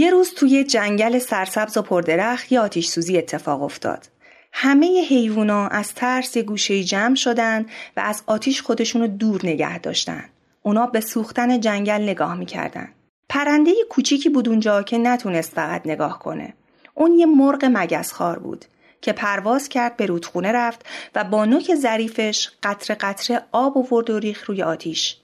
یه 0.00 0.10
روز 0.10 0.34
توی 0.34 0.64
جنگل 0.64 1.18
سرسبز 1.18 1.76
و 1.76 1.82
پردرخت 1.82 2.52
یه 2.52 2.60
آتیش 2.60 2.88
سوزی 2.88 3.18
اتفاق 3.18 3.62
افتاد. 3.62 4.08
همه 4.52 5.04
حیوونا 5.08 5.68
از 5.68 5.94
ترس 5.94 6.36
یه 6.36 6.42
گوشه 6.42 6.84
جمع 6.84 7.14
شدن 7.14 7.66
و 7.96 8.00
از 8.00 8.22
آتیش 8.26 8.62
خودشونو 8.62 9.06
دور 9.06 9.40
نگه 9.44 9.78
داشتن. 9.78 10.24
اونا 10.62 10.86
به 10.86 11.00
سوختن 11.00 11.60
جنگل 11.60 12.02
نگاه 12.02 12.34
می‌کردن. 12.34 12.88
پرنده 13.28 13.72
کوچیکی 13.90 14.28
بود 14.28 14.48
اونجا 14.48 14.82
که 14.82 14.98
نتونست 14.98 15.52
فقط 15.52 15.82
نگاه 15.86 16.18
کنه. 16.18 16.54
اون 16.94 17.18
یه 17.18 17.26
مرغ 17.26 17.64
مگسخوار 17.72 18.38
بود 18.38 18.64
که 19.00 19.12
پرواز 19.12 19.68
کرد 19.68 19.96
به 19.96 20.06
رودخونه 20.06 20.52
رفت 20.52 20.86
و 21.14 21.24
با 21.24 21.44
نوک 21.44 21.74
ظریفش 21.74 22.48
قطره 22.62 22.96
قطره 22.96 23.42
آب 23.52 23.78
آورد 23.78 24.10
و 24.10 24.18
ریخ 24.18 24.44
روی 24.46 24.62
آتیش. 24.62 25.16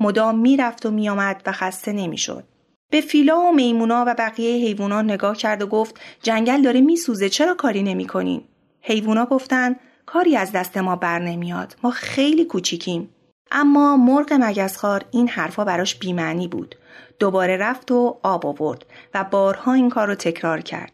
مدام 0.00 0.38
می‌رفت 0.38 0.86
و 0.86 0.90
میآمد 0.90 1.42
و 1.46 1.52
خسته 1.52 1.92
نمی‌شد. 1.92 2.44
به 2.90 3.00
فیلا 3.00 3.40
و 3.40 3.52
میمونا 3.52 4.04
و 4.06 4.14
بقیه 4.18 4.66
حیوونا 4.66 5.02
نگاه 5.02 5.36
کرد 5.36 5.62
و 5.62 5.66
گفت 5.66 6.00
جنگل 6.22 6.62
داره 6.62 6.80
میسوزه 6.80 7.28
چرا 7.28 7.54
کاری 7.54 7.82
نمی‌کنین؟ 7.82 8.42
حیوونا 8.80 9.26
گفتن 9.26 9.76
کاری 10.06 10.36
از 10.36 10.52
دست 10.52 10.76
ما 10.76 10.96
بر 10.96 11.18
نمیاد 11.18 11.76
ما 11.82 11.90
خیلی 11.90 12.44
کوچیکیم 12.44 13.08
اما 13.50 13.96
مرغ 13.96 14.32
مگسخوار 14.32 15.04
این 15.10 15.28
حرفا 15.28 15.64
براش 15.64 15.94
بیمعنی 15.94 16.48
بود 16.48 16.74
دوباره 17.18 17.56
رفت 17.56 17.90
و 17.90 18.18
آب 18.22 18.46
آورد 18.46 18.86
و 19.14 19.24
بارها 19.24 19.72
این 19.72 19.90
کار 19.90 20.06
رو 20.06 20.14
تکرار 20.14 20.60
کرد 20.60 20.92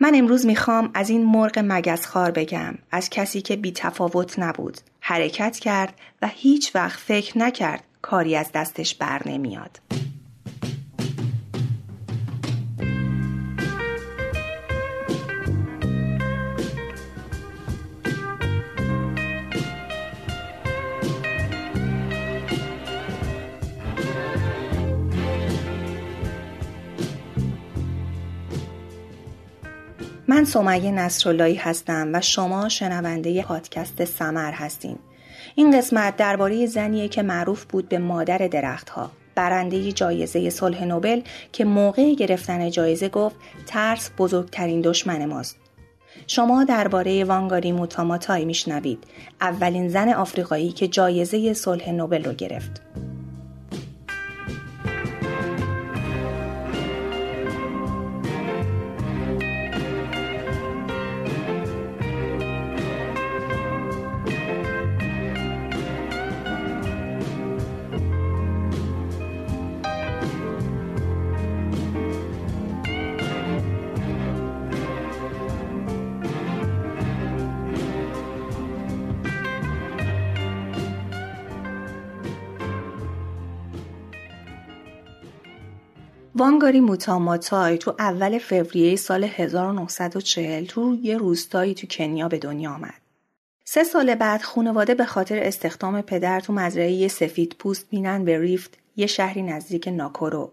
من 0.00 0.12
امروز 0.14 0.46
می‌خوام 0.46 0.90
از 0.94 1.10
این 1.10 1.24
مرغ 1.24 1.62
مگسخوار 1.64 2.30
بگم 2.30 2.74
از 2.90 3.10
کسی 3.10 3.40
که 3.40 3.56
بی 3.56 3.72
تفاوت 3.72 4.38
نبود 4.38 4.78
حرکت 5.00 5.58
کرد 5.58 5.94
و 6.22 6.28
هیچ 6.28 6.74
وقت 6.74 6.98
فکر 7.00 7.38
نکرد 7.38 7.84
کاری 8.02 8.36
از 8.36 8.52
دستش 8.52 8.94
بر 8.94 9.22
نمیاد. 9.26 9.80
من 30.30 30.44
سمیه 30.44 30.90
نصراللهی 30.90 31.54
هستم 31.54 32.10
و 32.12 32.20
شما 32.20 32.68
شنونده 32.68 33.42
پادکست 33.42 34.04
سمر 34.04 34.52
هستین. 34.52 34.98
این 35.54 35.78
قسمت 35.78 36.16
درباره 36.16 36.66
زنیه 36.66 37.08
که 37.08 37.22
معروف 37.22 37.64
بود 37.64 37.88
به 37.88 37.98
مادر 37.98 38.38
درختها. 38.38 39.10
برنده 39.34 39.92
جایزه 39.92 40.50
صلح 40.50 40.84
نوبل 40.84 41.20
که 41.52 41.64
موقع 41.64 42.14
گرفتن 42.14 42.70
جایزه 42.70 43.08
گفت 43.08 43.36
ترس 43.66 44.10
بزرگترین 44.18 44.80
دشمن 44.80 45.24
ماست. 45.24 45.56
شما 46.26 46.64
درباره 46.64 47.24
وانگاری 47.24 47.72
موتاماتای 47.72 48.44
میشنوید 48.44 49.04
اولین 49.40 49.88
زن 49.88 50.08
آفریقایی 50.08 50.72
که 50.72 50.88
جایزه 50.88 51.52
صلح 51.54 51.90
نوبل 51.90 52.24
رو 52.24 52.32
گرفت. 52.32 52.82
وانگاری 86.40 86.80
موتاماتای 86.80 87.78
تو 87.78 87.94
اول 87.98 88.38
فوریه 88.38 88.96
سال 88.96 89.24
1940 89.24 90.64
تو 90.64 90.98
یه 91.02 91.16
روستایی 91.16 91.74
تو 91.74 91.86
کنیا 91.86 92.28
به 92.28 92.38
دنیا 92.38 92.70
آمد. 92.70 92.94
سه 93.64 93.84
سال 93.84 94.14
بعد 94.14 94.42
خانواده 94.42 94.94
به 94.94 95.04
خاطر 95.04 95.38
استخدام 95.42 96.00
پدر 96.00 96.40
تو 96.40 96.52
مزرعه 96.52 97.08
سفید 97.08 97.56
پوست 97.58 97.90
بینن 97.90 98.24
به 98.24 98.38
ریفت 98.38 98.78
یه 98.96 99.06
شهری 99.06 99.42
نزدیک 99.42 99.88
ناکورو. 99.88 100.52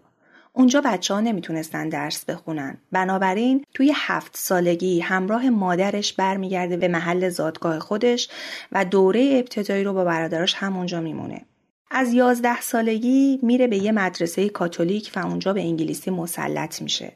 اونجا 0.52 0.80
بچه 0.80 1.14
ها 1.14 1.20
نمی‌تونستن 1.20 1.88
درس 1.88 2.24
بخونن. 2.24 2.78
بنابراین 2.92 3.64
توی 3.74 3.92
هفت 3.96 4.36
سالگی 4.36 5.00
همراه 5.00 5.50
مادرش 5.50 6.12
برمیگرده 6.12 6.76
به 6.76 6.88
محل 6.88 7.28
زادگاه 7.28 7.78
خودش 7.78 8.28
و 8.72 8.84
دوره 8.84 9.30
ابتدایی 9.32 9.84
رو 9.84 9.92
با 9.92 10.04
برادراش 10.04 10.54
همونجا 10.54 11.00
میمونه. 11.00 11.44
از 11.90 12.12
یازده 12.12 12.60
سالگی 12.60 13.38
میره 13.42 13.66
به 13.66 13.78
یه 13.78 13.92
مدرسه 13.92 14.48
کاتولیک 14.48 15.12
و 15.16 15.26
اونجا 15.26 15.52
به 15.52 15.60
انگلیسی 15.60 16.10
مسلط 16.10 16.82
میشه. 16.82 17.12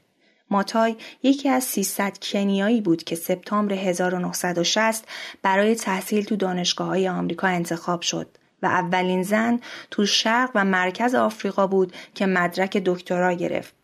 ماتای 0.50 0.97
یکی 1.22 1.49
از 1.49 1.65
300 1.65 2.19
کنیایی 2.22 2.81
بود 2.81 3.05
که 3.05 3.16
سپتامبر 3.16 3.75
1960 3.75 5.05
برای 5.43 5.75
تحصیل 5.75 6.25
تو 6.25 6.37
دانشگاه 6.37 6.87
های 6.87 7.09
آمریکا 7.09 7.47
انتخاب 7.47 8.03
شد 8.03 8.28
و 8.62 8.66
اولین 8.66 9.22
زن 9.22 9.61
تو 9.91 10.06
شرق 10.06 10.50
و 10.55 10.65
مرکز 10.65 11.15
آفریقا 11.15 11.66
بود 11.66 11.93
که 12.15 12.27
مدرک 12.27 12.77
دکترا 12.77 13.32
گرفت. 13.32 13.81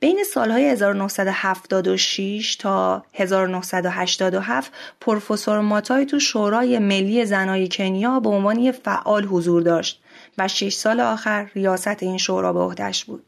بین 0.00 0.24
سالهای 0.34 0.64
1976 0.64 2.56
تا 2.56 3.04
1987 3.14 4.72
پروفسور 5.00 5.60
ماتای 5.60 6.06
تو 6.06 6.20
شورای 6.20 6.78
ملی 6.78 7.24
زنای 7.24 7.68
کنیا 7.68 8.20
به 8.20 8.28
عنوان 8.28 8.72
فعال 8.72 9.24
حضور 9.24 9.62
داشت 9.62 10.02
و 10.38 10.48
شش 10.48 10.74
سال 10.74 11.00
آخر 11.00 11.50
ریاست 11.54 12.02
این 12.02 12.18
شورا 12.18 12.52
به 12.52 12.60
عهدهش 12.60 13.04
بود. 13.04 13.24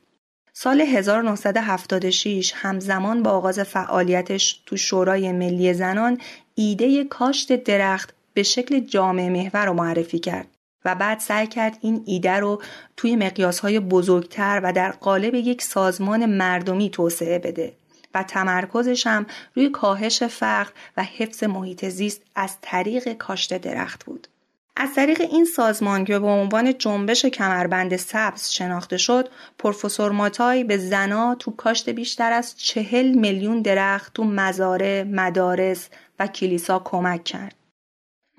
سال 0.53 0.81
1976 0.81 2.53
همزمان 2.57 3.23
با 3.23 3.31
آغاز 3.31 3.61
فعالیتش 3.61 4.63
تو 4.67 4.77
شورای 4.77 5.33
ملی 5.33 5.75
زنان 5.75 6.19
ایده 6.55 7.05
کاشت 7.05 7.65
درخت 7.65 8.15
به 8.35 8.43
شکل 8.43 8.81
جامعه 8.81 9.31
محور 9.31 9.67
رو 9.67 9.73
معرفی 9.73 10.19
کرد 10.19 10.47
و 10.85 10.95
بعد 10.95 11.19
سعی 11.19 11.47
کرد 11.47 11.79
این 11.81 12.03
ایده 12.07 12.33
رو 12.33 12.63
توی 12.97 13.17
مقیاسهای 13.17 13.81
بزرگتر 13.81 14.61
و 14.65 14.73
در 14.73 14.91
قالب 14.91 15.35
یک 15.35 15.63
سازمان 15.63 16.27
مردمی 16.27 16.91
توسعه 16.91 17.39
بده 17.39 17.73
و 18.15 18.23
تمرکزش 18.23 19.07
هم 19.07 19.27
روی 19.55 19.69
کاهش 19.69 20.23
فقر 20.23 20.71
و 20.97 21.03
حفظ 21.03 21.45
محیط 21.45 21.89
زیست 21.89 22.23
از 22.35 22.57
طریق 22.63 23.13
کاشت 23.13 23.59
درخت 23.59 24.05
بود. 24.05 24.29
از 24.77 24.95
طریق 24.95 25.21
این 25.21 25.45
سازمان 25.45 26.05
که 26.05 26.19
به 26.19 26.27
عنوان 26.27 26.79
جنبش 26.79 27.27
کمربند 27.27 27.97
سبز 27.97 28.51
شناخته 28.51 28.97
شد، 28.97 29.29
پروفسور 29.59 30.13
ماتای 30.13 30.65
به 30.65 30.77
زنا 30.77 31.35
تو 31.35 31.51
کاشت 31.51 31.89
بیشتر 31.89 32.33
از 32.33 32.59
چهل 32.59 33.09
میلیون 33.09 33.63
درخت 33.63 34.15
تو 34.15 34.25
مزارع، 34.25 35.03
مدارس 35.03 35.89
و 36.19 36.27
کلیسا 36.27 36.79
کمک 36.85 37.25
کرد. 37.25 37.55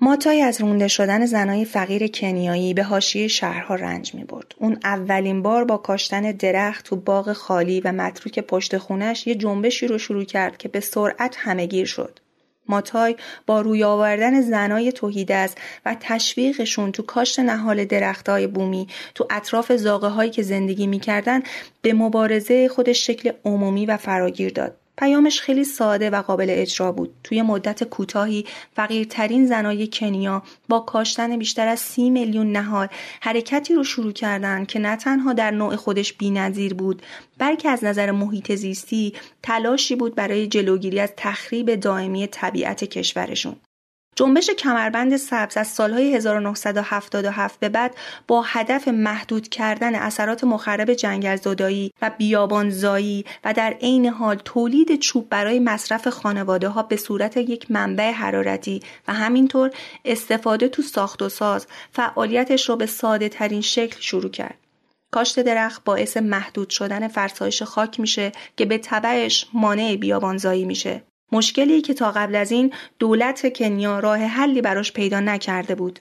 ماتای 0.04 0.42
از 0.42 0.60
رونده 0.60 0.88
شدن 0.88 1.26
زنای 1.26 1.64
فقیر 1.64 2.06
کنیایی 2.06 2.74
به 2.74 2.82
حاشیه 2.82 3.28
شهرها 3.28 3.74
رنج 3.74 4.14
می 4.14 4.24
برد. 4.24 4.54
اون 4.58 4.78
اولین 4.84 5.42
بار 5.42 5.64
با 5.64 5.76
کاشتن 5.76 6.32
درخت 6.32 6.84
تو 6.84 6.96
باغ 6.96 7.32
خالی 7.32 7.80
و 7.80 7.92
متروک 7.92 8.38
پشت 8.38 8.78
خونش 8.78 9.26
یه 9.26 9.34
جنبشی 9.34 9.86
رو 9.86 9.98
شروع 9.98 10.24
کرد 10.24 10.56
که 10.56 10.68
به 10.68 10.80
سرعت 10.80 11.36
همهگیر 11.38 11.86
شد. 11.86 12.18
ماتای 12.68 13.16
با 13.46 13.60
روی 13.60 13.84
آوردن 13.84 14.40
زنای 14.40 14.92
توهیدست 14.92 15.58
و 15.86 15.96
تشویقشون 16.00 16.92
تو 16.92 17.02
کاشت 17.02 17.40
نهال 17.40 17.84
درختای 17.84 18.46
بومی 18.46 18.86
تو 19.14 19.26
اطراف 19.30 19.72
زاغه 19.72 20.08
هایی 20.08 20.30
که 20.30 20.42
زندگی 20.42 20.86
می‌کردن 20.86 21.42
به 21.82 21.92
مبارزه 21.92 22.68
خودش 22.68 23.06
شکل 23.06 23.32
عمومی 23.44 23.86
و 23.86 23.96
فراگیر 23.96 24.52
داد. 24.52 24.76
پیامش 24.98 25.40
خیلی 25.40 25.64
ساده 25.64 26.10
و 26.10 26.22
قابل 26.22 26.46
اجرا 26.48 26.92
بود. 26.92 27.14
توی 27.24 27.42
مدت 27.42 27.84
کوتاهی 27.84 28.46
فقیرترین 28.76 29.46
زنای 29.46 29.88
کنیا 29.92 30.42
با 30.68 30.80
کاشتن 30.80 31.36
بیشتر 31.36 31.68
از 31.68 31.80
سی 31.80 32.10
میلیون 32.10 32.52
نهال 32.52 32.88
حرکتی 33.20 33.74
رو 33.74 33.84
شروع 33.84 34.12
کردن 34.12 34.64
که 34.64 34.78
نه 34.78 34.96
تنها 34.96 35.32
در 35.32 35.50
نوع 35.50 35.76
خودش 35.76 36.12
بینظیر 36.12 36.74
بود 36.74 37.02
بلکه 37.38 37.68
از 37.68 37.84
نظر 37.84 38.10
محیط 38.10 38.54
زیستی 38.54 39.14
تلاشی 39.42 39.96
بود 39.96 40.14
برای 40.14 40.46
جلوگیری 40.46 41.00
از 41.00 41.12
تخریب 41.16 41.74
دائمی 41.74 42.26
طبیعت 42.26 42.84
کشورشون. 42.84 43.56
جنبش 44.16 44.50
کمربند 44.50 45.16
سبز 45.16 45.56
از 45.56 45.68
سالهای 45.68 46.16
1977 46.16 47.60
به 47.60 47.68
بعد 47.68 47.94
با 48.28 48.42
هدف 48.42 48.88
محدود 48.88 49.48
کردن 49.48 49.94
اثرات 49.94 50.44
مخرب 50.44 50.94
جنگل 50.94 51.36
زدایی 51.36 51.92
و 52.02 52.10
بیابانزایی 52.18 53.24
و 53.44 53.52
در 53.52 53.70
عین 53.70 54.06
حال 54.06 54.36
تولید 54.44 54.98
چوب 54.98 55.28
برای 55.28 55.58
مصرف 55.58 56.08
خانواده 56.08 56.68
ها 56.68 56.82
به 56.82 56.96
صورت 56.96 57.36
یک 57.36 57.70
منبع 57.70 58.10
حرارتی 58.10 58.82
و 59.08 59.12
همینطور 59.12 59.70
استفاده 60.04 60.68
تو 60.68 60.82
ساخت 60.82 61.22
و 61.22 61.28
ساز 61.28 61.66
فعالیتش 61.92 62.68
را 62.68 62.76
به 62.76 62.86
ساده 62.86 63.28
ترین 63.28 63.60
شکل 63.60 64.00
شروع 64.00 64.30
کرد. 64.30 64.58
کاشت 65.10 65.40
درخت 65.40 65.84
باعث 65.84 66.16
محدود 66.16 66.70
شدن 66.70 67.08
فرسایش 67.08 67.62
خاک 67.62 68.00
میشه 68.00 68.32
که 68.56 68.64
به 68.64 68.78
تبعش 68.78 69.46
مانع 69.52 69.96
بیابانزایی 69.96 70.64
میشه. 70.64 71.02
مشکلی 71.32 71.80
که 71.80 71.94
تا 71.94 72.10
قبل 72.10 72.34
از 72.34 72.52
این 72.52 72.72
دولت 72.98 73.52
کنیا 73.56 73.98
راه 73.98 74.18
حلی 74.18 74.60
براش 74.60 74.92
پیدا 74.92 75.20
نکرده 75.20 75.74
بود. 75.74 76.00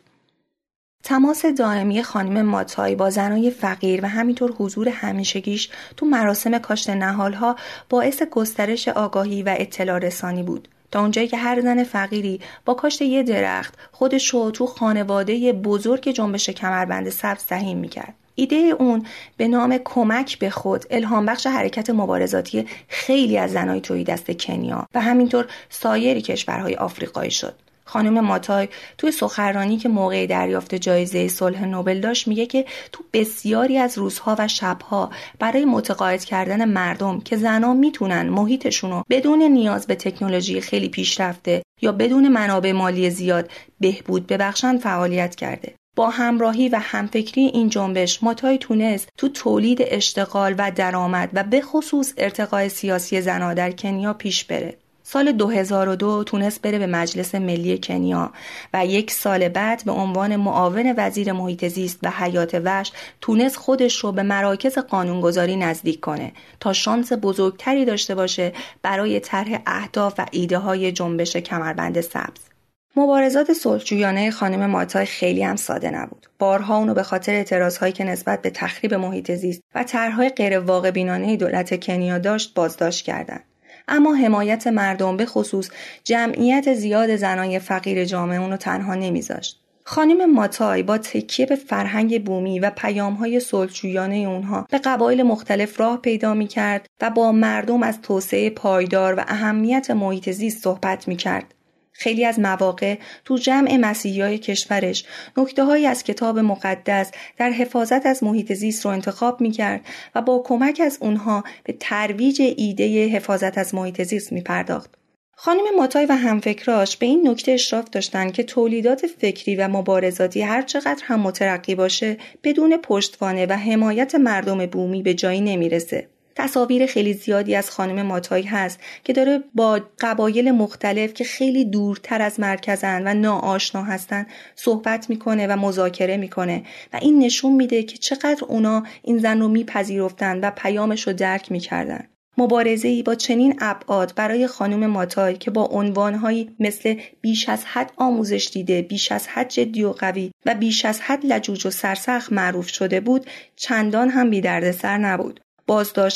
تماس 1.04 1.46
دائمی 1.46 2.04
خانم 2.04 2.42
ماتای 2.42 2.96
با 2.96 3.10
زنای 3.10 3.52
فقیر 3.52 4.00
و 4.04 4.08
همینطور 4.08 4.52
حضور 4.52 4.90
همیشگیش 4.90 5.70
تو 5.98 6.06
مراسم 6.06 6.58
کاشت 6.58 6.90
نهالها 6.90 7.56
باعث 7.90 8.24
گسترش 8.24 8.88
آگاهی 8.88 9.44
و 9.44 9.56
اطلاع 9.58 10.00
رسانی 10.00 10.44
بود. 10.44 10.68
تا 10.92 11.02
اونجایی 11.02 11.28
که 11.28 11.38
هر 11.38 11.62
زن 11.62 11.84
فقیری 11.84 12.42
با 12.66 12.74
کاشت 12.74 13.02
یه 13.02 13.24
درخت 13.24 13.74
خودش 13.92 14.30
رو 14.30 14.52
تو 14.52 14.66
خانواده 14.66 15.54
بزرگ 15.54 16.10
جنبش 16.10 16.50
کمربند 16.50 17.10
سبز 17.10 17.44
سهیم 17.44 17.78
می‌کرد. 17.78 18.16
ایده 18.36 18.56
اون 18.56 19.06
به 19.38 19.48
نام 19.48 19.78
کمک 19.86 20.40
به 20.40 20.50
خود 20.50 20.86
الهام 20.90 21.26
بخش 21.26 21.48
حرکت 21.48 21.90
مبارزاتی 21.90 22.66
خیلی 22.88 23.38
از 23.38 23.52
زنای 23.52 23.82
توی 23.82 24.04
دست 24.04 24.32
کنیا 24.32 24.88
و 24.96 25.02
همینطور 25.02 25.48
سایر 25.70 26.20
کشورهای 26.20 26.76
آفریقایی 26.76 27.32
شد. 27.32 27.56
خانم 27.86 28.20
ماتای 28.20 28.68
توی 28.98 29.12
سخنرانی 29.12 29.78
که 29.78 29.90
موقع 29.90 30.26
دریافت 30.26 30.76
جایزه 30.76 31.28
صلح 31.28 31.66
نوبل 31.66 32.00
داشت 32.00 32.28
میگه 32.28 32.46
که 32.46 32.66
تو 32.92 33.04
بسیاری 33.14 33.78
از 33.78 33.98
روزها 33.98 34.36
و 34.40 34.48
شبها 34.48 35.10
برای 35.40 35.66
متقاعد 35.66 36.24
کردن 36.24 36.66
مردم 36.66 37.20
که 37.20 37.38
زنها 37.38 37.74
می‌تونن 37.74 38.30
محیطشون 38.30 38.92
رو 38.92 39.04
بدون 39.10 39.44
نیاز 39.44 39.88
به 39.88 39.96
تکنولوژی 39.96 40.62
خیلی 40.62 40.90
پیشرفته 40.90 41.64
یا 41.82 41.92
بدون 41.92 42.28
منابع 42.28 42.72
مالی 42.72 43.10
زیاد 43.10 43.50
بهبود 43.80 44.28
ببخشن 44.28 44.78
فعالیت 44.78 45.36
کرده 45.36 45.74
با 45.96 46.10
همراهی 46.10 46.70
و 46.70 46.80
همفکری 46.82 47.42
این 47.42 47.70
جنبش 47.70 48.24
ماتای 48.24 48.58
تونست 48.58 49.10
تو 49.18 49.30
تولید 49.30 49.78
اشتغال 49.82 50.56
و 50.58 50.72
درآمد 50.76 51.30
و 51.34 51.44
به 51.44 51.62
خصوص 51.62 52.14
ارتقای 52.18 52.70
سیاسی 52.70 53.22
زنها 53.22 53.54
در 53.54 53.72
کنیا 53.72 54.14
پیش 54.14 54.46
بره 54.46 54.78
سال 55.04 55.32
2002 55.32 56.24
تونست 56.24 56.62
بره 56.62 56.80
به 56.80 56.88
مجلس 56.88 57.36
ملی 57.36 57.80
کنیا 57.84 58.32
و 58.74 58.86
یک 58.86 59.12
سال 59.12 59.50
بعد 59.50 59.84
به 59.86 59.92
عنوان 59.92 60.36
معاون 60.36 60.94
وزیر 60.98 61.32
محیط 61.32 61.68
زیست 61.68 62.00
و 62.04 62.10
حیات 62.10 62.62
وحش 62.66 62.92
تونست 63.22 63.56
خودش 63.56 63.98
رو 63.98 64.12
به 64.12 64.24
مراکز 64.24 64.78
قانونگذاری 64.78 65.56
نزدیک 65.56 66.00
کنه 66.00 66.32
تا 66.60 66.74
شانس 66.74 67.14
بزرگتری 67.22 67.86
داشته 67.86 68.16
باشه 68.16 68.54
برای 68.82 69.20
طرح 69.20 69.62
اهداف 69.66 70.14
و 70.18 70.26
ایده 70.32 70.58
های 70.58 70.92
جنبش 70.92 71.38
کمربند 71.38 72.02
سبز. 72.02 72.51
مبارزات 72.96 73.54
صلحجویانه 73.54 74.32
خانم 74.32 74.70
ماتای 74.70 75.06
خیلی 75.06 75.44
هم 75.44 75.56
ساده 75.56 75.92
نبود. 75.92 76.28
بارها 76.40 76.78
اونو 76.78 76.94
به 76.94 77.04
خاطر 77.04 77.34
اعتراضهایی 77.34 77.94
که 77.94 78.04
نسبت 78.04 78.42
به 78.42 78.50
تخریب 78.50 78.94
محیط 78.94 79.32
زیست 79.32 79.62
و 79.76 79.84
طرحهای 79.84 80.30
غیر 80.30 80.60
واقع 80.60 80.92
بینانه 80.92 81.38
دولت 81.38 81.84
کنیا 81.86 82.18
داشت 82.18 82.54
بازداشت 82.54 83.06
کردند. 83.06 83.44
اما 83.88 84.16
حمایت 84.16 84.68
مردم 84.68 85.18
به 85.18 85.26
خصوص 85.26 85.70
جمعیت 86.04 86.74
زیاد 86.74 87.16
زنای 87.16 87.60
فقیر 87.60 88.06
جامعه 88.06 88.42
اونو 88.42 88.58
تنها 88.58 88.96
نمیذاشت. 88.96 89.62
خانم 89.84 90.34
ماتای 90.34 90.84
با 90.84 90.98
تکیه 90.98 91.46
به 91.46 91.56
فرهنگ 91.56 92.26
بومی 92.26 92.60
و 92.60 92.70
پیامهای 92.70 93.40
صلحجویانه 93.40 94.16
اونها 94.16 94.68
به 94.70 94.78
قبایل 94.78 95.24
مختلف 95.24 95.80
راه 95.80 95.98
پیدا 95.98 96.34
می 96.34 96.48
کرد 96.48 96.88
و 97.02 97.10
با 97.10 97.32
مردم 97.32 97.84
از 97.84 98.02
توسعه 98.02 98.50
پایدار 98.50 99.14
و 99.14 99.24
اهمیت 99.28 99.92
محیط 99.92 100.30
زیست 100.30 100.64
صحبت 100.64 101.08
می 101.08 101.16
کرد. 101.16 101.54
خیلی 102.02 102.26
از 102.26 102.40
مواقع 102.40 102.98
تو 103.26 103.38
جمع 103.38 103.78
مسیحی 103.78 104.38
کشورش 104.38 105.04
نکته 105.38 105.64
های 105.64 105.86
از 105.88 106.04
کتاب 106.04 106.40
مقدس 106.40 107.12
در 107.38 107.50
حفاظت 107.50 108.06
از 108.06 108.24
محیط 108.24 108.54
زیست 108.54 108.86
رو 108.86 108.92
انتخاب 108.92 109.42
می 109.42 109.52
کرد 109.52 109.82
و 110.16 110.22
با 110.22 110.44
کمک 110.46 110.82
از 110.86 110.98
اونها 111.02 111.44
به 111.64 111.74
ترویج 111.80 112.42
ایده 112.58 113.08
حفاظت 113.08 113.58
از 113.58 113.76
محیط 113.76 114.02
زیست 114.04 114.32
می 114.32 114.42
پرداخت. 114.42 114.90
خانم 115.36 115.76
ماتای 115.78 116.06
و 116.06 116.12
همفکراش 116.12 116.98
به 116.98 117.06
این 117.06 117.28
نکته 117.28 117.52
اشراف 117.52 117.90
داشتند 117.90 118.34
که 118.34 118.44
تولیدات 118.44 119.08
فکری 119.08 119.56
و 119.56 119.68
مبارزاتی 119.68 120.42
هر 120.42 120.62
چقدر 120.62 121.04
هم 121.04 121.20
مترقی 121.20 121.76
باشه 121.76 122.18
بدون 122.44 122.78
پشتوانه 122.78 123.46
و 123.46 123.54
حمایت 123.54 124.16
مردم 124.16 124.66
بومی 124.66 125.04
به 125.04 125.14
جایی 125.14 125.42
نمی‌رسه. 125.42 126.08
تصاویر 126.36 126.86
خیلی 126.86 127.14
زیادی 127.14 127.56
از 127.56 127.72
خانم 127.72 128.06
ماتای 128.06 128.44
هست 128.44 128.80
که 129.04 129.14
داره 129.14 129.44
با 129.56 129.82
قبایل 130.00 130.52
مختلف 130.52 131.14
که 131.14 131.24
خیلی 131.24 131.66
دورتر 131.66 132.22
از 132.22 132.40
مرکزن 132.40 133.08
و 133.08 133.14
ناآشنا 133.14 133.84
هستن 133.84 134.26
صحبت 134.56 135.10
می‌کنه 135.10 135.48
و 135.48 135.56
مذاکره 135.56 136.18
می‌کنه 136.18 136.64
و 136.94 137.00
این 137.02 137.20
نشون 137.20 137.54
میده 137.54 137.84
که 137.84 137.98
چقدر 137.98 138.44
اونا 138.48 138.84
این 139.04 139.18
زن 139.18 139.40
رو 139.40 139.48
میپذیرفتن 139.48 140.40
و 140.40 140.52
پیامش 140.52 141.08
رو 141.08 141.14
درک 141.14 141.52
می‌کردن 141.52 142.08
مبارزه 142.38 142.88
ای 142.88 143.04
با 143.04 143.16
چنین 143.16 143.56
ابعاد 143.60 144.14
برای 144.16 144.48
خانم 144.48 144.86
ماتای 144.86 145.38
که 145.38 145.52
با 145.52 145.66
عنوانهایی 145.66 146.56
مثل 146.60 146.96
بیش 147.22 147.50
از 147.50 147.66
حد 147.66 147.92
آموزش 147.98 148.50
دیده، 148.54 148.82
بیش 148.82 149.12
از 149.12 149.28
حد 149.28 149.50
جدی 149.50 149.84
و 149.84 149.92
قوی 149.92 150.32
و 150.46 150.56
بیش 150.56 150.86
از 150.86 151.02
حد 151.02 151.26
لجوج 151.26 151.66
و 151.66 151.70
سرسخت 151.70 152.34
معروف 152.34 152.70
شده 152.70 153.00
بود، 153.00 153.26
چندان 153.56 154.10
هم 154.10 154.30
بی 154.30 154.72
سر 154.72 154.98
نبود. 154.98 155.40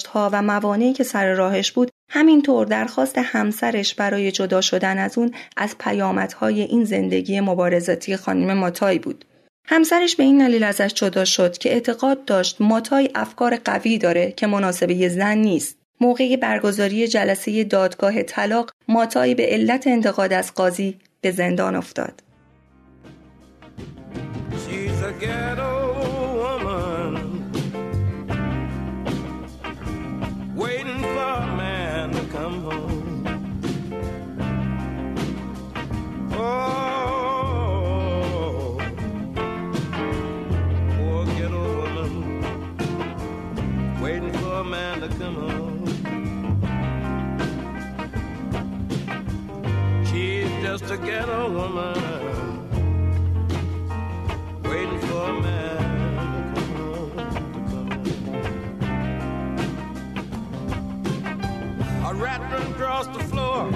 ها 0.08 0.30
و 0.34 0.42
موانعی 0.42 0.94
که 0.94 1.04
سر 1.04 1.34
راهش 1.34 1.72
بود 1.72 1.92
همینطور 2.10 2.66
درخواست 2.66 3.18
همسرش 3.18 3.96
برای 3.96 4.32
جدا 4.32 4.62
شدن 4.62 4.98
از 4.98 5.18
اون 5.18 5.32
از 5.58 5.76
پیامدهای 5.80 6.62
این 6.62 6.84
زندگی 6.84 7.40
مبارزاتی 7.40 8.16
خانم 8.18 8.54
ماتای 8.58 9.00
بود. 9.00 9.26
همسرش 9.68 10.16
به 10.16 10.24
این 10.24 10.38
دلیل 10.38 10.64
ازش 10.64 10.94
جدا 10.94 11.26
شد 11.26 11.58
که 11.58 11.74
اعتقاد 11.74 12.26
داشت 12.26 12.62
ماتای 12.62 13.10
افکار 13.16 13.56
قوی 13.56 13.98
داره 13.98 14.32
که 14.32 14.48
مناسبه 14.48 15.10
زن 15.10 15.38
نیست. 15.38 15.78
موقع 16.02 16.36
برگزاری 16.36 17.08
جلسه 17.08 17.64
دادگاه 17.64 18.24
طلاق 18.24 18.72
ماتای 18.88 19.36
به 19.36 19.46
علت 19.46 19.88
انتقاد 19.88 20.34
از 20.34 20.54
قاضی 20.54 20.98
به 21.22 21.32
زندان 21.32 21.76
افتاد. 21.76 22.22
Just 50.66 50.86
to 50.88 50.98
get 50.98 51.06
a 51.06 51.28
ghetto 51.28 51.52
woman 51.52 51.94
waiting 54.64 55.00
for 55.02 55.30
a 55.30 55.42
man 55.42 56.56
to 56.56 56.62
come 56.62 56.74
home. 56.76 57.12
A 62.10 62.14
rat 62.16 62.42
run 62.52 62.66
across 62.72 63.06
the 63.16 63.24
floor, 63.26 63.68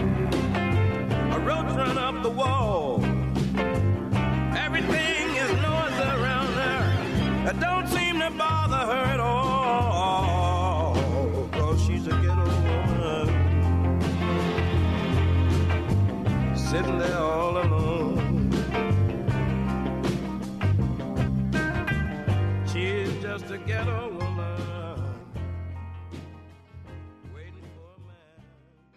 a 1.36 1.39
roach 1.50 1.72
run 1.77 1.98
up 2.00 2.24
the 2.24 2.31
wall. 2.31 3.00
Everything 4.65 5.36
is 5.43 5.51
noise 5.62 6.00
around 6.15 6.51
her. 6.63 6.81
Don't 7.60 7.88
just 23.39 23.51
a 23.51 23.58
ghetto 23.69 24.00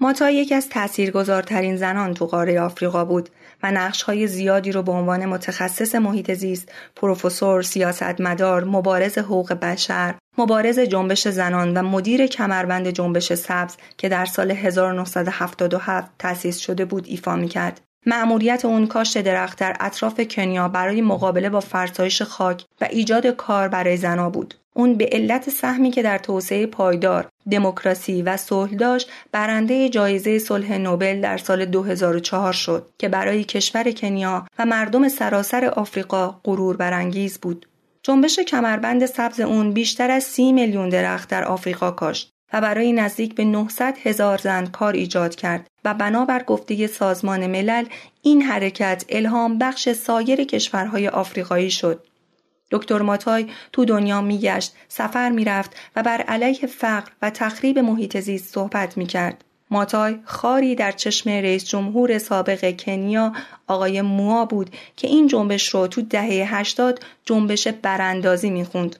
ماتا 0.00 0.30
یکی 0.30 0.54
از 0.54 0.68
تاثیرگذارترین 0.68 1.76
زنان 1.76 2.14
تو 2.14 2.26
قاره 2.26 2.60
آفریقا 2.60 3.04
بود 3.04 3.28
و 3.62 3.72
نقشهای 3.72 4.26
زیادی 4.26 4.72
رو 4.72 4.82
به 4.82 4.92
عنوان 4.92 5.26
متخصص 5.26 5.94
محیط 5.94 6.32
زیست، 6.32 6.72
پروفسور، 6.96 7.62
سیاستمدار، 7.62 8.64
مبارز 8.64 9.18
حقوق 9.18 9.52
بشر، 9.52 10.14
مبارز 10.38 10.78
جنبش 10.78 11.28
زنان 11.28 11.76
و 11.76 11.82
مدیر 11.82 12.26
کمربند 12.26 12.90
جنبش 12.90 13.32
سبز 13.32 13.76
که 13.98 14.08
در 14.08 14.24
سال 14.24 14.50
1977 14.50 16.10
تأسیس 16.18 16.58
شده 16.58 16.84
بود 16.84 17.06
ایفا 17.06 17.36
می‌کرد. 17.36 17.80
مأموریت 18.06 18.64
اون 18.64 18.86
کاشت 18.86 19.18
درخت 19.18 19.58
در 19.58 19.76
اطراف 19.80 20.20
کنیا 20.20 20.68
برای 20.68 21.00
مقابله 21.00 21.50
با 21.50 21.60
فرسایش 21.60 22.22
خاک 22.22 22.64
و 22.80 22.84
ایجاد 22.90 23.26
کار 23.26 23.68
برای 23.68 23.96
زنها 23.96 24.30
بود. 24.30 24.54
اون 24.74 24.94
به 24.94 25.08
علت 25.12 25.50
سهمی 25.50 25.90
که 25.90 26.02
در 26.02 26.18
توسعه 26.18 26.66
پایدار، 26.66 27.28
دموکراسی 27.50 28.22
و 28.22 28.36
صلح 28.36 28.74
داشت، 28.74 29.10
برنده 29.32 29.88
جایزه 29.88 30.38
صلح 30.38 30.78
نوبل 30.78 31.20
در 31.20 31.38
سال 31.38 31.64
2004 31.64 32.52
شد 32.52 32.88
که 32.98 33.08
برای 33.08 33.44
کشور 33.44 33.90
کنیا 33.90 34.46
و 34.58 34.66
مردم 34.66 35.08
سراسر 35.08 35.64
آفریقا 35.64 36.40
غرور 36.44 36.76
برانگیز 36.76 37.38
بود. 37.38 37.66
جنبش 38.02 38.38
کمربند 38.38 39.06
سبز 39.06 39.40
اون 39.40 39.72
بیشتر 39.72 40.10
از 40.10 40.24
سی 40.24 40.52
میلیون 40.52 40.88
درخت 40.88 41.28
در 41.28 41.44
آفریقا 41.44 41.90
کاشت 41.90 42.31
و 42.52 42.60
برای 42.60 42.92
نزدیک 42.92 43.34
به 43.34 43.44
900 43.44 43.98
هزار 44.02 44.38
زن 44.38 44.66
کار 44.66 44.92
ایجاد 44.92 45.34
کرد 45.34 45.70
و 45.84 45.94
بنابر 45.94 46.42
گفته 46.42 46.86
سازمان 46.86 47.46
ملل 47.46 47.84
این 48.22 48.42
حرکت 48.42 49.04
الهام 49.08 49.58
بخش 49.58 49.92
سایر 49.92 50.44
کشورهای 50.44 51.08
آفریقایی 51.08 51.70
شد. 51.70 52.06
دکتر 52.70 53.02
ماتای 53.02 53.46
تو 53.72 53.84
دنیا 53.84 54.20
میگشت، 54.20 54.74
سفر 54.88 55.30
می‌رفت 55.30 55.76
و 55.96 56.02
بر 56.02 56.20
علیه 56.20 56.66
فقر 56.66 57.10
و 57.22 57.30
تخریب 57.30 57.78
محیط 57.78 58.20
زیست 58.20 58.54
صحبت 58.54 58.96
می‌کرد. 58.96 59.44
ماتای 59.70 60.18
خاری 60.24 60.74
در 60.74 60.92
چشم 60.92 61.30
رئیس 61.30 61.64
جمهور 61.64 62.18
سابق 62.18 62.80
کنیا 62.80 63.32
آقای 63.66 64.02
موا 64.02 64.44
بود 64.44 64.70
که 64.96 65.08
این 65.08 65.26
جنبش 65.26 65.68
رو 65.68 65.86
تو 65.86 66.02
دهه 66.02 66.56
80 66.56 67.00
جنبش 67.24 67.68
براندازی 67.68 68.50
می‌خوند. 68.50 68.96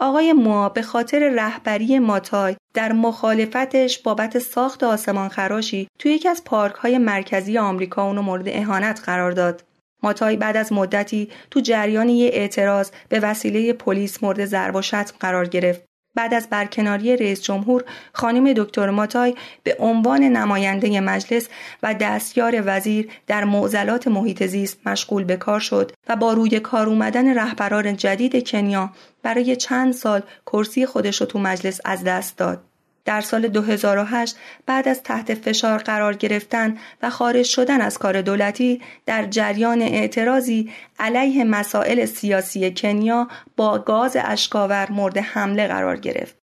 آقای 0.00 0.32
موا 0.32 0.68
به 0.68 0.82
خاطر 0.82 1.28
رهبری 1.28 1.98
ماتای 1.98 2.56
در 2.74 2.92
مخالفتش 2.92 3.98
بابت 3.98 4.38
ساخت 4.38 4.84
آسمان 4.84 5.28
خراشی 5.28 5.88
توی 5.98 6.12
یکی 6.12 6.28
از 6.28 6.44
پارک 6.44 6.74
های 6.74 6.98
مرکزی 6.98 7.58
آمریکا 7.58 8.06
اونو 8.06 8.22
مورد 8.22 8.44
اهانت 8.46 9.00
قرار 9.04 9.32
داد. 9.32 9.64
ماتای 10.02 10.36
بعد 10.36 10.56
از 10.56 10.72
مدتی 10.72 11.30
تو 11.50 11.60
جریان 11.60 12.08
یه 12.08 12.30
اعتراض 12.32 12.90
به 13.08 13.20
وسیله 13.20 13.72
پلیس 13.72 14.22
مورد 14.22 14.44
ضرب 14.44 14.76
و 14.76 14.82
شتم 14.82 15.14
قرار 15.20 15.48
گرفت 15.48 15.89
بعد 16.20 16.34
از 16.34 16.48
برکناری 16.50 17.16
رئیس 17.16 17.42
جمهور 17.42 17.84
خانم 18.12 18.52
دکتر 18.52 18.90
ماتای 18.90 19.34
به 19.62 19.76
عنوان 19.78 20.22
نماینده 20.22 21.00
مجلس 21.00 21.48
و 21.82 21.94
دستیار 21.94 22.62
وزیر 22.64 23.10
در 23.26 23.44
معضلات 23.44 24.08
محیط 24.08 24.46
زیست 24.46 24.86
مشغول 24.86 25.24
به 25.24 25.36
کار 25.36 25.60
شد 25.60 25.92
و 26.08 26.16
با 26.16 26.32
روی 26.32 26.60
کار 26.60 26.88
اومدن 26.88 27.38
رهبران 27.38 27.96
جدید 27.96 28.48
کنیا 28.48 28.90
برای 29.22 29.56
چند 29.56 29.92
سال 29.92 30.22
کرسی 30.46 30.86
خودش 30.86 31.20
رو 31.20 31.26
تو 31.26 31.38
مجلس 31.38 31.80
از 31.84 32.04
دست 32.04 32.36
داد. 32.36 32.69
در 33.04 33.20
سال 33.20 33.48
2008 33.48 34.36
بعد 34.66 34.88
از 34.88 35.02
تحت 35.02 35.34
فشار 35.34 35.78
قرار 35.78 36.14
گرفتن 36.16 36.78
و 37.02 37.10
خارج 37.10 37.46
شدن 37.46 37.80
از 37.80 37.98
کار 37.98 38.22
دولتی 38.22 38.80
در 39.06 39.26
جریان 39.26 39.82
اعتراضی 39.82 40.70
علیه 40.98 41.44
مسائل 41.44 42.04
سیاسی 42.04 42.74
کنیا 42.76 43.28
با 43.56 43.78
گاز 43.78 44.16
اشکاور 44.20 44.90
مورد 44.90 45.18
حمله 45.18 45.66
قرار 45.66 45.96
گرفت. 45.96 46.40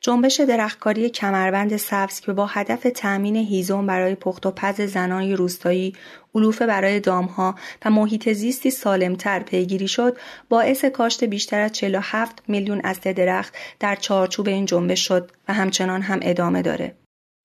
جنبش 0.00 0.40
درختکاری 0.40 1.10
کمربند 1.10 1.76
سبز 1.76 2.20
که 2.20 2.32
با 2.32 2.46
هدف 2.46 2.86
تأمین 2.94 3.36
هیزم 3.36 3.86
برای 3.86 4.14
پخت 4.14 4.46
و 4.46 4.50
پز 4.50 4.80
زنان 4.80 5.32
روستایی 5.32 5.92
علوفه 6.36 6.66
برای 6.66 7.00
دامها 7.00 7.54
و 7.84 7.90
محیط 7.90 8.32
زیستی 8.32 8.70
سالمتر 8.70 9.42
پیگیری 9.42 9.88
شد 9.88 10.16
باعث 10.48 10.84
کاشت 10.84 11.24
بیشتر 11.24 11.60
از 11.60 11.72
47 11.72 12.42
میلیون 12.48 12.80
اصل 12.84 13.12
درخت 13.12 13.54
در 13.80 13.96
چارچوب 13.96 14.48
این 14.48 14.64
جنبش 14.64 15.08
شد 15.08 15.30
و 15.48 15.54
همچنان 15.54 16.02
هم 16.02 16.18
ادامه 16.22 16.62
داره. 16.62 16.94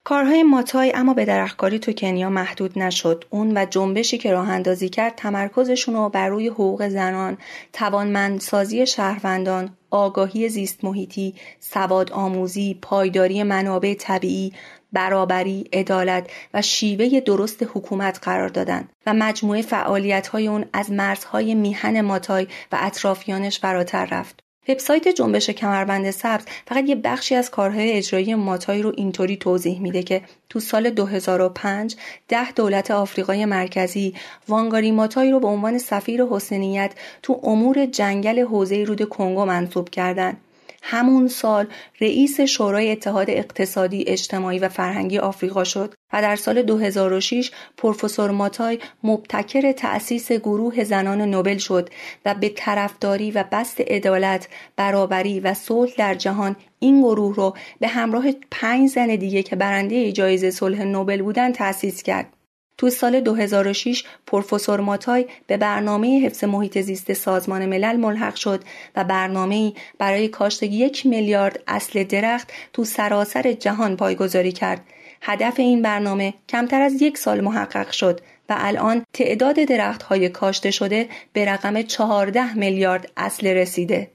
کارهای 0.03 0.43
ماتای 0.43 0.91
اما 0.95 1.13
به 1.13 1.25
درختکاری 1.25 1.79
تو 1.79 1.93
کنیا 1.93 2.29
محدود 2.29 2.79
نشد. 2.79 3.25
اون 3.29 3.57
و 3.57 3.65
جنبشی 3.65 4.17
که 4.17 4.31
راه 4.31 4.49
اندازی 4.49 4.89
کرد 4.89 5.15
تمرکزشون 5.15 5.95
رو 5.95 6.09
بر 6.09 6.27
روی 6.27 6.47
حقوق 6.47 6.87
زنان، 6.87 7.37
توانمندسازی 7.73 8.87
شهروندان، 8.87 9.69
آگاهی 9.89 10.49
زیست 10.49 10.83
محیطی، 10.83 11.35
سواد 11.59 12.11
آموزی، 12.11 12.79
پایداری 12.81 13.43
منابع 13.43 13.93
طبیعی، 13.93 14.53
برابری، 14.93 15.69
عدالت 15.73 16.29
و 16.53 16.61
شیوه 16.61 17.19
درست 17.19 17.63
حکومت 17.63 18.19
قرار 18.21 18.49
دادند 18.49 18.89
و 19.05 19.13
مجموعه 19.13 19.61
فعالیت 19.61 20.27
های 20.27 20.47
اون 20.47 20.65
از 20.73 20.91
مرزهای 20.91 21.55
میهن 21.55 22.01
ماتای 22.01 22.47
و 22.71 22.77
اطرافیانش 22.81 23.59
فراتر 23.59 24.05
رفت. 24.05 24.39
وبسایت 24.69 25.07
جنبش 25.07 25.49
کمربند 25.49 26.11
سبز 26.11 26.45
فقط 26.67 26.89
یه 26.89 26.95
بخشی 26.95 27.35
از 27.35 27.51
کارهای 27.51 27.91
اجرایی 27.91 28.35
ماتای 28.35 28.81
رو 28.81 28.93
اینطوری 28.97 29.37
توضیح 29.37 29.79
میده 29.79 30.03
که 30.03 30.21
تو 30.49 30.59
سال 30.59 30.89
2005 30.89 31.95
ده 32.27 32.51
دولت 32.51 32.91
آفریقای 32.91 33.45
مرکزی 33.45 34.13
وانگاری 34.47 34.91
ماتای 34.91 35.31
رو 35.31 35.39
به 35.39 35.47
عنوان 35.47 35.77
سفیر 35.77 36.23
حسنیت 36.23 36.91
تو 37.23 37.39
امور 37.43 37.85
جنگل 37.85 38.39
حوزه 38.39 38.83
رود 38.83 39.09
کنگو 39.09 39.45
منصوب 39.45 39.89
کردند 39.89 40.37
همون 40.81 41.27
سال 41.27 41.67
رئیس 42.01 42.41
شورای 42.41 42.91
اتحاد 42.91 43.29
اقتصادی 43.29 44.03
اجتماعی 44.07 44.59
و 44.59 44.69
فرهنگی 44.69 45.17
آفریقا 45.17 45.63
شد 45.63 45.93
و 46.13 46.21
در 46.21 46.35
سال 46.35 46.61
2006 46.61 47.51
پروفسور 47.77 48.31
ماتای 48.31 48.79
مبتکر 49.03 49.71
تأسیس 49.71 50.31
گروه 50.31 50.83
زنان 50.83 51.21
نوبل 51.21 51.57
شد 51.57 51.89
و 52.25 52.35
به 52.35 52.49
طرفداری 52.49 53.31
و 53.31 53.43
بست 53.51 53.81
عدالت، 53.81 54.47
برابری 54.75 55.39
و 55.39 55.53
صلح 55.53 55.91
در 55.97 56.15
جهان 56.15 56.55
این 56.79 57.01
گروه 57.01 57.35
رو 57.35 57.55
به 57.79 57.87
همراه 57.87 58.25
پنج 58.51 58.89
زن 58.89 59.15
دیگه 59.15 59.43
که 59.43 59.55
برنده 59.55 60.11
جایزه 60.11 60.51
صلح 60.51 60.83
نوبل 60.83 61.21
بودن 61.21 61.51
تأسیس 61.51 62.03
کرد. 62.03 62.40
تو 62.81 62.89
سال 62.89 63.19
2006 63.19 64.03
پروفسور 64.27 64.79
ماتای 64.79 65.25
به 65.47 65.57
برنامه 65.57 66.21
حفظ 66.25 66.43
محیط 66.43 66.81
زیست 66.81 67.13
سازمان 67.13 67.65
ملل 67.65 67.95
ملحق 67.95 68.35
شد 68.35 68.63
و 68.95 69.03
برنامه 69.03 69.73
برای 69.97 70.27
کاشت 70.27 70.63
یک 70.63 71.05
میلیارد 71.05 71.63
اصل 71.67 72.03
درخت 72.03 72.51
تو 72.73 72.83
سراسر 72.83 73.53
جهان 73.53 73.97
پایگذاری 73.97 74.51
کرد. 74.51 74.81
هدف 75.21 75.59
این 75.59 75.81
برنامه 75.81 76.33
کمتر 76.49 76.81
از 76.81 77.01
یک 77.01 77.17
سال 77.17 77.41
محقق 77.41 77.91
شد 77.91 78.21
و 78.49 78.55
الان 78.57 79.05
تعداد 79.13 79.55
درخت 79.55 80.03
های 80.03 80.29
کاشته 80.29 80.71
شده 80.71 81.09
به 81.33 81.45
رقم 81.45 81.81
14 81.81 82.53
میلیارد 82.53 83.11
اصل 83.17 83.47
رسیده. 83.47 84.11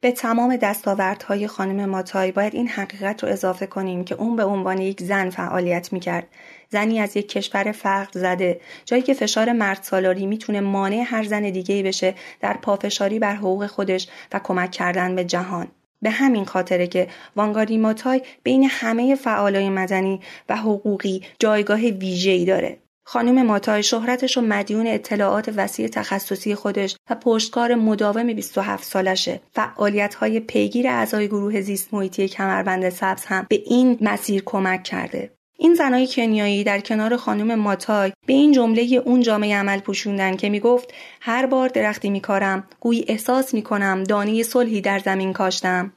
به 0.00 0.12
تمام 0.12 0.56
دستاوردهای 0.56 1.46
خانم 1.46 1.88
ماتای 1.88 2.32
باید 2.32 2.54
این 2.54 2.68
حقیقت 2.68 3.24
رو 3.24 3.30
اضافه 3.30 3.66
کنیم 3.66 4.04
که 4.04 4.14
اون 4.14 4.36
به 4.36 4.44
عنوان 4.44 4.78
یک 4.78 5.02
زن 5.02 5.30
فعالیت 5.30 5.92
می‌کرد. 5.92 6.28
زنی 6.68 7.00
از 7.00 7.16
یک 7.16 7.28
کشور 7.28 7.72
فقر 7.72 8.20
زده 8.20 8.60
جایی 8.84 9.02
که 9.02 9.14
فشار 9.14 9.52
مرد 9.52 9.82
سالاری 9.82 10.26
می‌تونه 10.26 10.60
مانع 10.60 11.04
هر 11.06 11.24
زن 11.24 11.42
دیگه 11.42 11.82
بشه 11.82 12.14
در 12.40 12.56
پافشاری 12.56 13.18
بر 13.18 13.34
حقوق 13.34 13.66
خودش 13.66 14.08
و 14.32 14.40
کمک 14.44 14.70
کردن 14.70 15.16
به 15.16 15.24
جهان. 15.24 15.68
به 16.02 16.10
همین 16.10 16.44
خاطره 16.44 16.86
که 16.86 17.08
وانگاری 17.36 17.78
ماتای 17.78 18.22
بین 18.42 18.68
همه 18.70 19.14
فعالای 19.14 19.70
مدنی 19.70 20.20
و 20.48 20.56
حقوقی 20.56 21.22
جایگاه 21.38 21.80
ویژه‌ای 21.80 22.44
داره. 22.44 22.78
خانم 23.08 23.46
ماتای 23.46 23.82
شهرتش 23.82 24.38
و 24.38 24.40
مدیون 24.40 24.86
اطلاعات 24.86 25.52
وسیع 25.56 25.88
تخصصی 25.88 26.54
خودش 26.54 26.96
و 27.10 27.14
پشتکار 27.14 27.74
مداوم 27.74 28.32
27 28.32 28.84
سالشه. 28.84 29.40
فعالیت 29.52 30.14
های 30.14 30.40
پیگیر 30.40 30.88
اعضای 30.88 31.28
گروه 31.28 31.60
زیست 31.60 31.94
محیطی 31.94 32.28
کمربند 32.28 32.88
سبز 32.88 33.24
هم 33.24 33.46
به 33.48 33.62
این 33.66 33.98
مسیر 34.00 34.42
کمک 34.46 34.82
کرده. 34.82 35.30
این 35.58 35.74
زنای 35.74 36.08
کنیایی 36.10 36.64
در 36.64 36.80
کنار 36.80 37.16
خانم 37.16 37.54
ماتای 37.54 38.12
به 38.26 38.32
این 38.32 38.52
جمله 38.52 39.02
اون 39.04 39.20
جامعه 39.20 39.56
عمل 39.56 39.80
پوشوندن 39.80 40.36
که 40.36 40.48
می‌گفت 40.48 40.94
هر 41.20 41.46
بار 41.46 41.68
درختی 41.68 42.10
میکارم 42.10 42.68
گویی 42.80 43.04
احساس 43.08 43.54
می‌کنم 43.54 44.04
دانه 44.04 44.42
صلحی 44.42 44.80
در 44.80 44.98
زمین 44.98 45.32
کاشتم 45.32 45.92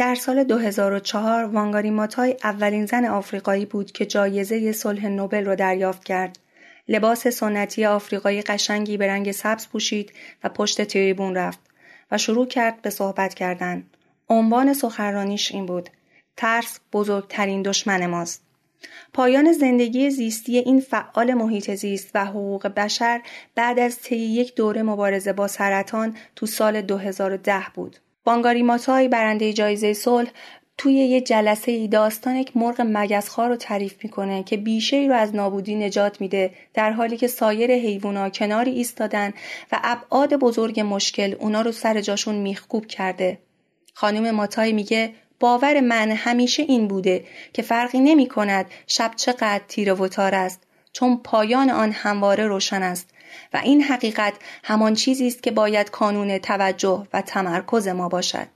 در 0.00 0.14
سال 0.14 0.44
2004 0.44 1.44
وانگاری 1.44 1.90
ماتای 1.90 2.36
اولین 2.44 2.86
زن 2.86 3.04
آفریقایی 3.04 3.66
بود 3.66 3.92
که 3.92 4.06
جایزه 4.06 4.72
صلح 4.72 5.06
نوبل 5.06 5.44
را 5.44 5.54
دریافت 5.54 6.04
کرد. 6.04 6.38
لباس 6.88 7.28
سنتی 7.28 7.86
آفریقایی 7.86 8.42
قشنگی 8.42 8.96
به 8.96 9.06
رنگ 9.06 9.32
سبز 9.32 9.68
پوشید 9.68 10.12
و 10.44 10.48
پشت 10.48 10.82
تریبون 10.82 11.34
رفت 11.34 11.58
و 12.10 12.18
شروع 12.18 12.46
کرد 12.46 12.82
به 12.82 12.90
صحبت 12.90 13.34
کردن. 13.34 13.84
عنوان 14.28 14.74
سخنرانیش 14.74 15.52
این 15.52 15.66
بود: 15.66 15.90
ترس 16.36 16.80
بزرگترین 16.92 17.62
دشمن 17.62 18.06
ماست. 18.06 18.42
پایان 19.12 19.52
زندگی 19.52 20.10
زیستی 20.10 20.58
این 20.58 20.80
فعال 20.80 21.34
محیط 21.34 21.74
زیست 21.74 22.10
و 22.14 22.24
حقوق 22.24 22.66
بشر 22.66 23.20
بعد 23.54 23.78
از 23.78 23.98
طی 23.98 24.16
یک 24.16 24.54
دوره 24.54 24.82
مبارزه 24.82 25.32
با 25.32 25.48
سرطان 25.48 26.16
تو 26.36 26.46
سال 26.46 26.82
2010 26.82 27.62
بود. 27.74 27.96
بانگاری 28.24 28.62
ماتای 28.62 29.08
برنده 29.08 29.52
جایزه 29.52 29.92
صلح 29.92 30.30
توی 30.78 30.94
یه 30.94 31.20
جلسه 31.20 31.72
ای 31.72 31.88
داستان 31.88 32.36
یک 32.36 32.56
مرغ 32.56 32.86
مگسخوار 32.88 33.48
رو 33.48 33.56
تعریف 33.56 34.04
می‌کنه 34.04 34.42
که 34.42 34.56
بیشه 34.56 34.96
ای 34.96 35.08
رو 35.08 35.14
از 35.14 35.34
نابودی 35.34 35.74
نجات 35.74 36.20
میده 36.20 36.54
در 36.74 36.90
حالی 36.92 37.16
که 37.16 37.26
سایر 37.26 37.70
حیوونا 37.70 38.30
کناری 38.30 38.70
ایستادن 38.70 39.32
و 39.72 39.80
ابعاد 39.84 40.34
بزرگ 40.34 40.80
مشکل 40.80 41.34
اونا 41.38 41.60
رو 41.60 41.72
سر 41.72 42.00
جاشون 42.00 42.34
میخکوب 42.34 42.86
کرده. 42.86 43.38
خانم 43.94 44.30
ماتای 44.30 44.72
میگه 44.72 45.12
باور 45.40 45.80
من 45.80 46.10
همیشه 46.10 46.62
این 46.62 46.88
بوده 46.88 47.24
که 47.52 47.62
فرقی 47.62 48.00
نمی 48.00 48.28
کند 48.28 48.66
شب 48.86 49.10
چقدر 49.16 49.62
تیره 49.68 49.92
و 49.92 50.08
تار 50.08 50.34
است 50.34 50.62
چون 50.92 51.16
پایان 51.24 51.70
آن 51.70 51.92
همواره 51.92 52.46
روشن 52.46 52.82
است 52.82 53.08
و 53.52 53.60
این 53.64 53.82
حقیقت 53.82 54.34
همان 54.64 54.94
چیزی 54.94 55.26
است 55.26 55.42
که 55.42 55.50
باید 55.50 55.90
کانون 55.90 56.38
توجه 56.38 57.06
و 57.12 57.22
تمرکز 57.22 57.88
ما 57.88 58.08
باشد. 58.08 58.46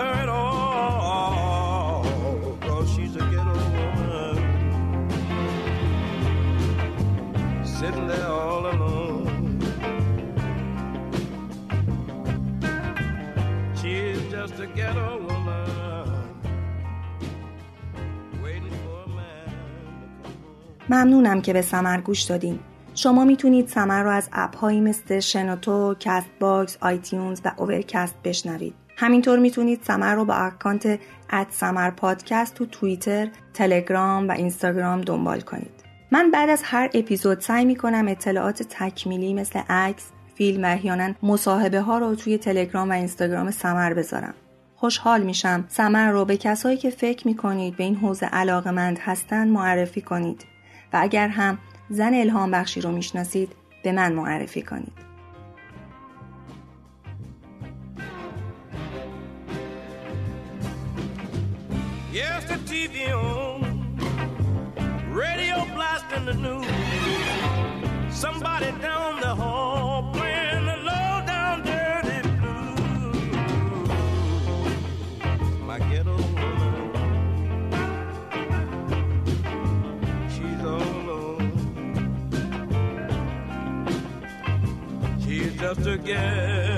Her 0.00 0.14
at 0.24 0.30
all. 0.40 2.02
Cause 2.66 2.86
she's 2.94 3.14
a 3.22 3.24
ghetto 3.32 3.56
woman. 3.78 4.36
Sitting 7.78 8.06
there 8.12 8.30
all 8.42 8.64
alone. 8.74 9.58
She's 13.80 14.20
just 14.34 14.56
a 14.66 14.68
ghetto. 14.78 15.06
ممنونم 20.88 21.40
که 21.40 21.52
به 21.52 21.62
سمر 21.62 22.00
گوش 22.00 22.22
دادین. 22.22 22.60
شما 22.94 23.24
می‌تونید 23.24 23.68
سمر 23.68 24.02
رو 24.02 24.10
از 24.10 24.28
app 24.32 24.56
هایی 24.56 24.80
مثل 24.80 25.20
شنوتو، 25.20 25.94
Castbox، 26.00 26.78
iTunes 26.80 27.40
و 27.44 27.52
Overcast 27.56 28.14
بشنوید. 28.24 28.74
همینطور 28.96 29.38
می‌تونید 29.38 29.80
سمر 29.82 30.14
رو 30.14 30.24
با 30.24 30.34
account 30.34 31.00
اد 31.30 31.46
سمر 31.50 31.90
پادکست 31.90 32.54
تو 32.54 32.66
توییتر، 32.66 33.28
تلگرام 33.54 34.28
و 34.28 34.32
اینستاگرام 34.32 35.00
دنبال 35.00 35.40
کنید. 35.40 35.84
من 36.10 36.30
بعد 36.30 36.50
از 36.50 36.62
هر 36.64 36.90
اپیزود 36.94 37.40
سعی 37.40 37.64
می‌کنم 37.64 38.08
اطلاعات 38.08 38.62
تکمیلی 38.62 39.34
مثل 39.34 39.60
عکس، 39.68 40.04
فیلم 40.34 40.64
و 40.64 40.66
احیانا 40.66 41.14
مصاحبه 41.22 41.80
ها 41.80 41.98
رو 41.98 42.14
توی 42.14 42.38
تلگرام 42.38 42.90
و 42.90 42.92
اینستاگرام 42.92 43.50
سمر 43.50 43.94
بذارم. 43.94 44.34
خوشحال 44.74 45.22
میشم 45.22 45.64
سمر 45.68 46.10
رو 46.10 46.24
به 46.24 46.36
کسایی 46.36 46.76
که 46.76 46.90
فکر 46.90 47.26
می‌کنید 47.26 47.76
به 47.76 47.84
این 47.84 47.96
حوزه 47.96 48.26
علاقمند 48.26 48.98
هستن 48.98 49.48
معرفی 49.48 50.00
کنید. 50.00 50.44
و 50.92 50.98
اگر 51.00 51.28
هم 51.28 51.58
زن 51.90 52.14
الهام 52.14 52.50
بخشی 52.50 52.80
رو 52.80 52.92
می‌شناسید 52.92 53.52
به 53.84 53.92
من 53.92 54.12
معرفی 54.12 54.62
کنید. 54.62 55.13
The 62.56 62.60
TV 62.72 63.12
on, 63.12 63.62
radio 65.12 65.64
blasting 65.74 66.24
the 66.26 66.34
news. 66.34 66.66
Somebody 68.14 68.70
down 68.80 69.20
the 69.20 69.34
hall 69.34 70.12
playing 70.12 70.66
the 70.66 70.76
low 70.76 71.22
down 71.26 71.62
dirty 71.64 72.20
blues. 72.38 73.18
My 75.62 75.78
ghetto 75.80 76.16
woman, 76.16 76.92
she's 80.30 80.60
all 80.64 80.92
alone. 81.00 81.50
She's 85.24 85.52
just 85.54 85.82
to 85.82 85.96
get 85.98 86.73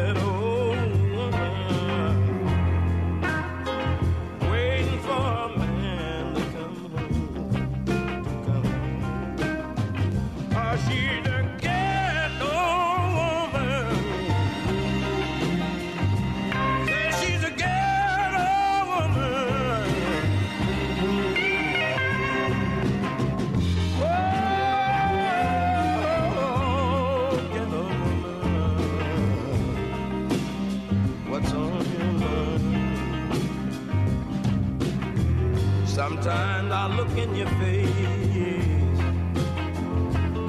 Sometimes 36.27 36.73
I 36.73 36.97
look 36.97 37.17
in 37.17 37.37
your 37.37 37.47
face, 37.47 38.99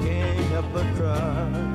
can't 0.02 0.44
help 0.50 0.72
but 0.72 0.96
cry. 0.96 1.67